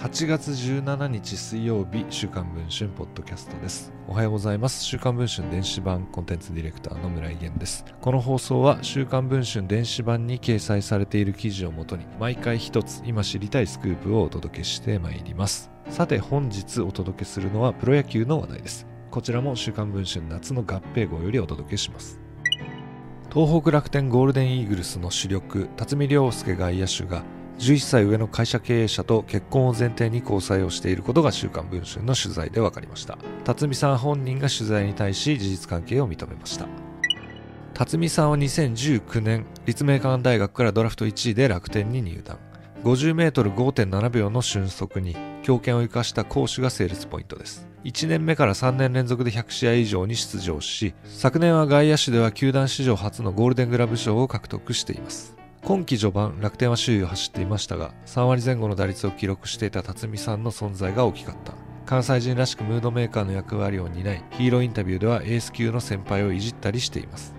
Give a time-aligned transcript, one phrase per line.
[0.00, 3.92] 8月17日水曜日週刊文春ポッドキャストです。
[4.08, 4.82] おはようございます。
[4.82, 7.84] 週刊文春電子版コンテンツディレクターの村井源です。
[8.00, 15.70] この放送は週刊文春電子版に掲載されている記事をもとに毎回一つ今知りたいスクープをお届けしてまいります。
[15.90, 18.86] さて本日お届けするのはプロ野球の話題です。
[19.10, 22.18] こちらも週刊文春夏の合併号よりお届けします。
[23.30, 27.22] 東北楽天ゴールデンイーグルスの主力辰巳涼介外野手が
[27.60, 33.18] 11歳上の会社経営者と結婚を前提に交際をしていることが週刊文春の取材で分かりました。
[33.44, 36.66] 辰巳さん本人が取材に対し事実関係を認めました。
[37.74, 42.38] 辰巳さんは2019年立命館大学からドラフト1位で楽天に入団。
[42.82, 47.68] 50m5.7 秒の俊足に強肩を生かした攻守がセールスポイントです。
[47.84, 55.39] 1年目から3年連続で100試合以上に出場し昨年は外野手では球団史上初のゴールデングラブ賞を獲得しています。
[55.62, 61.52] 今季序盤楽天は首位を走っていましたが3割前後の打率を記録していた辰巳さんの存在が大きかった。
[61.86, 67.34] 関西人らしくムードメーカーの役割を担いヒーローインタビューではエース級の先輩をいじったりしています。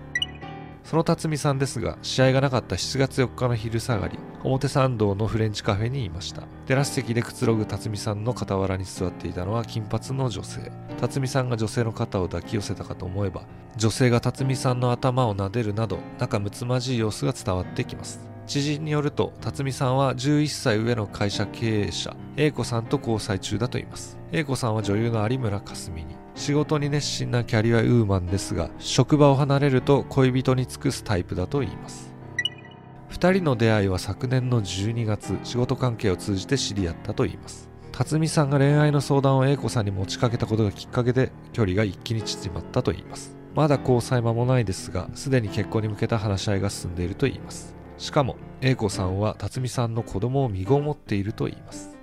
[0.84, 6.42] その辰巳さんですが試合がなかった7月4日の昼下がり表参道のフレンチカフェにいました。
[6.66, 10.72] テラス席でくつろぐ辰巳さんの傍らに座っていたのは金髪の女性。
[11.00, 13.42] 辰巳さんが女性の肩を抱き寄せたかと思えば
[13.76, 18.20] 女性が辰巳さんの頭を撫でるなど仲睦まじい様子が伝わってきます。
[18.46, 22.16] 知人によると辰巳さんは11歳上の会社経営者。
[22.36, 24.18] A 子さんと交際中だといいます。
[24.32, 26.16] A 子さんは女優の有村架純に。
[26.34, 32.11] 仕事に熱心なキャリアウーマンですが職場を離れると恋人に尽くすタイプだといいます。
[33.12, 37.68] 2人の出会いは昨年の12月仕事関係を通じて知り合ったといいます。
[37.92, 43.36] 辰巳さんが恋愛の相談を A 子さんに持ちかけたことがきっかけで距離が一気に縮まったといいます。
[43.54, 47.76] まだ交際間もないですがすでに結婚に向けた話し合いが進んでいるといいます。
[47.98, 51.98] しかも A 子さんは辰巳さんの子供を身ごもっているといいます。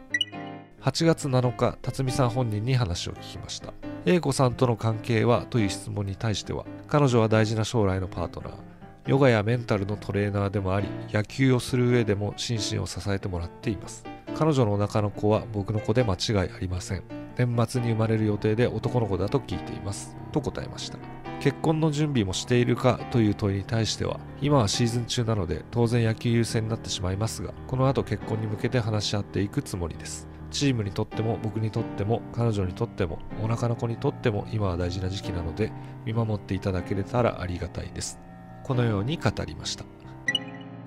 [0.82, 3.74] 8月7日辰巳さん本人に話を聞きました。
[4.06, 8.69] A 子さんとの関係はという質問に対しては彼女は大事な将来のパートナー。
[9.10, 14.06] ヨガやメンタルのトレーナーでもあり野球をする上でも心身を支えてもらっています。
[14.38, 17.04] 彼女のお腹の子は僕の子で間違いありません。
[17.36, 20.16] 年末に生まれる予定で男の子だと聞いています。
[20.32, 21.00] と答えました。
[21.40, 30.28] 結婚の準備もしているかという問いに対しては今はシーズン中なので当然野球優先になってしまいますがこの後結婚に向けて話し合っていくつもりです。
[30.52, 35.72] チームにとっても僕にとっても彼女にとってもお腹の子にとっても今は大事な時期なので
[36.06, 38.20] 見守っていただけれたらありがたいです。
[38.64, 39.86] このように語りました。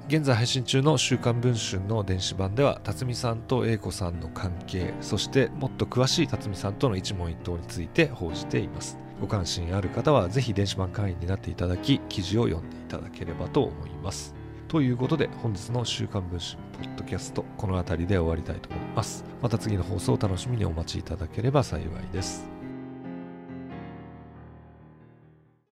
[0.09, 8.99] 現在配信中の「週刊文春」の電子版では辰巳さんと英子さんの関係そしてもっと詳しい辰巳さんとの一問一答について報じています。
[9.21, 14.34] ご関心ある方はぜひ電子版会員になっていただき記事を読んでいただければと思います。
[14.66, 19.25] ということで本日の「週刊文春」ポッドキャストこの辺りで終わりたいと思います。
[19.41, 22.62] また次の放送を楽しみにお待ちいただければ幸いです。